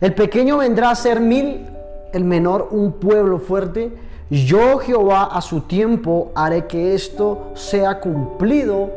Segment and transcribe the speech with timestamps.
[0.00, 1.66] El pequeño vendrá a ser mil,
[2.14, 3.92] el menor un pueblo fuerte.
[4.30, 8.88] Yo Jehová a su tiempo haré que esto sea cumplido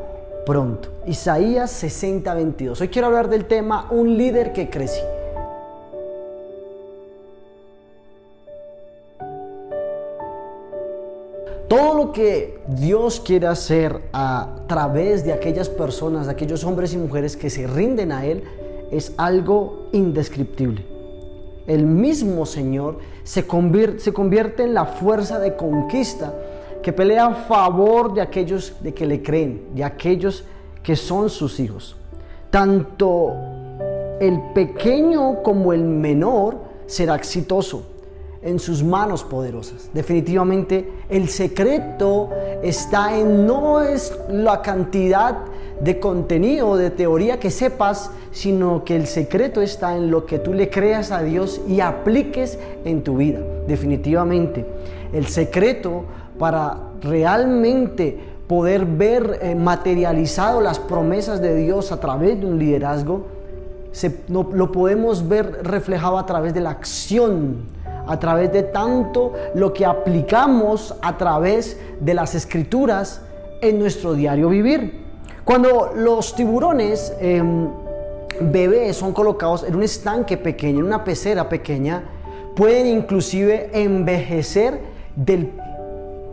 [0.45, 0.87] pronto.
[1.05, 2.79] Isaías 60, 22.
[2.79, 5.03] Hoy quiero hablar del tema un líder que crece.
[11.67, 16.97] Todo lo que Dios quiere hacer a través de aquellas personas, de aquellos hombres y
[16.97, 18.43] mujeres que se rinden a Él,
[18.89, 20.92] es algo indescriptible.
[21.67, 26.33] El mismo Señor se convierte, en la fuerza de conquista
[26.81, 30.43] que pelea a favor de aquellos de que le creen, de aquellos
[30.81, 31.95] que son sus hijos.
[32.49, 33.33] Tanto
[34.19, 37.83] el pequeño como el menor será exitoso
[38.41, 39.89] en sus manos poderosas.
[39.93, 42.29] Definitivamente el secreto
[42.61, 45.37] está en no es la cantidad
[45.83, 50.53] de contenido, de teoría que sepas, sino que el secreto está en lo que tú
[50.53, 53.39] le creas a Dios y apliques en tu vida.
[53.67, 54.65] Definitivamente
[55.11, 56.05] el secreto
[56.39, 58.17] para realmente
[58.47, 63.27] poder ver eh, materializado las promesas de Dios a través de un liderazgo,
[63.91, 67.71] se, lo podemos ver reflejado a través de la acción
[68.07, 73.21] a través de tanto lo que aplicamos a través de las escrituras
[73.61, 75.02] en nuestro diario vivir.
[75.45, 77.67] Cuando los tiburones em,
[78.39, 82.01] bebés son colocados en un estanque pequeño, en una pecera pequeña,
[82.55, 84.79] pueden inclusive envejecer
[85.17, 85.51] del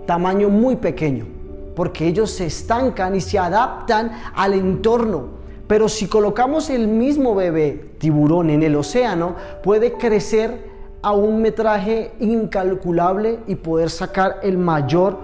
[0.06, 1.26] tamaño muy pequeño,
[1.74, 5.40] porque ellos se estancan y se adaptan al entorno.
[5.66, 10.70] Pero si colocamos el mismo bebé tiburón en el océano, puede crecer
[11.02, 15.18] a un metraje incalculable y poder sacar el mayor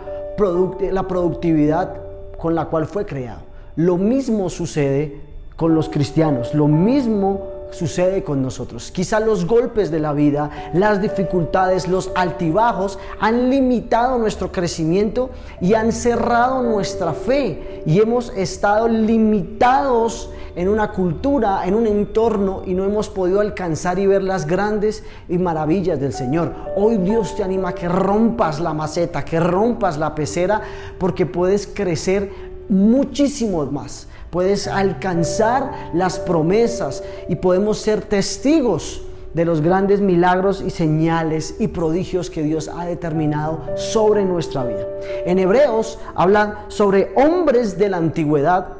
[0.90, 1.94] la productividad
[2.36, 3.45] con la cual fue creado.
[3.76, 5.20] Lo mismo sucede
[5.54, 8.90] con los cristianos, lo mismo sucede con nosotros.
[8.90, 15.28] Quizá los golpes de la vida, las dificultades, los altibajos han limitado nuestro crecimiento
[15.60, 22.62] y han cerrado nuestra fe y hemos estado limitados en una cultura, en un entorno
[22.64, 26.54] y no hemos podido alcanzar y ver las grandes y maravillas del Señor.
[26.76, 30.62] Hoy Dios te anima a que rompas la maceta, que rompas la pecera
[30.98, 39.02] porque puedes crecer muchísimo más puedes alcanzar las promesas y podemos ser testigos
[39.34, 44.86] de los grandes milagros y señales y prodigios que Dios ha determinado sobre nuestra vida.
[45.26, 48.75] En Hebreos hablan sobre hombres de la antigüedad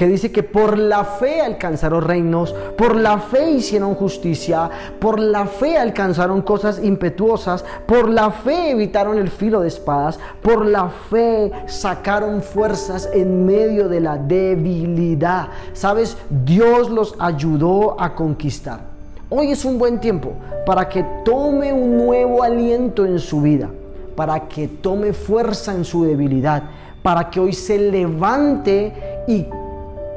[0.00, 5.44] que dice que por la fe alcanzaron reinos, por la fe hicieron justicia, por la
[5.44, 11.52] fe alcanzaron cosas impetuosas, por la fe evitaron el filo de espadas, por la fe
[11.66, 15.48] sacaron fuerzas en medio de la debilidad.
[15.74, 16.16] ¿Sabes?
[16.46, 18.80] Dios los ayudó a conquistar.
[19.28, 20.32] Hoy es un buen tiempo
[20.64, 23.68] para que tome un nuevo aliento en su vida,
[24.16, 26.62] para que tome fuerza en su debilidad,
[27.02, 28.94] para que hoy se levante
[29.28, 29.46] y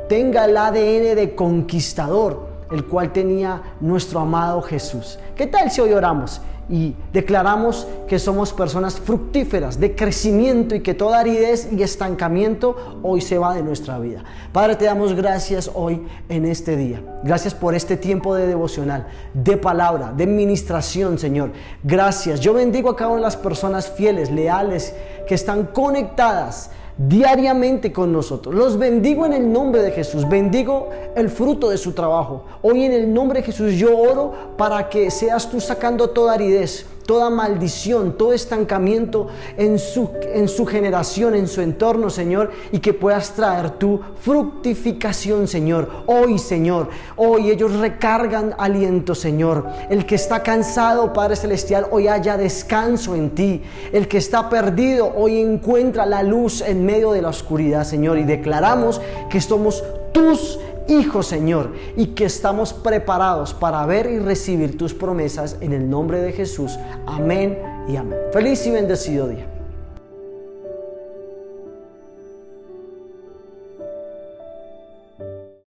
[0.08, 5.20] tenga el ADN de conquistador, el cual tenía nuestro amado Jesús.
[5.36, 10.94] ¿Qué tal si hoy oramos y declaramos que somos personas fructíferas, de crecimiento y que
[10.94, 14.24] toda aridez y estancamiento hoy se va de nuestra vida?
[14.52, 17.02] Padre, te damos gracias hoy en este día.
[17.24, 21.52] Gracias por este tiempo de devocional, de palabra, de ministración, Señor.
[21.84, 22.40] Gracias.
[22.40, 24.96] Yo bendigo a cada una de las personas fieles, leales,
[25.28, 28.54] que están conectadas diariamente con nosotros.
[28.54, 32.46] Los bendigo en el nombre de Jesús, bendigo el fruto de su trabajo.
[32.62, 36.86] Hoy en el nombre de Jesús yo oro para que seas tú sacando toda aridez,
[37.06, 39.28] toda maldición, todo estancamiento
[39.58, 45.48] en su, en su generación, en su entorno, Señor, y que puedas traer tu fructificación,
[45.48, 45.90] Señor.
[46.08, 49.68] Hoy, Señor, hoy ellos recargan aliento, Señor.
[49.90, 53.62] El que está cansado, Padre Celestial, hoy haya descanso en ti.
[53.92, 58.18] El que está perdido, hoy encuentra la luz en medio de la oscuridad, Señor.
[58.18, 64.78] Y declaramos que somos tus Hijo Señor, y que estamos preparados para ver y recibir
[64.78, 66.78] tus promesas en el nombre de Jesús.
[67.06, 67.58] Amén
[67.88, 68.20] y amén.
[68.34, 69.53] Feliz y bendecido día.